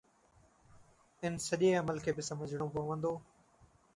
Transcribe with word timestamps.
ان 1.25 1.33
سڄي 1.47 1.69
عمل 1.81 1.97
کي 2.07 2.11
به 2.17 2.23
سمجهڻو 2.29 2.67
پوندو 2.75 3.13